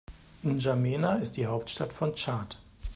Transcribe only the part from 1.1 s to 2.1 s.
ist die Hauptstadt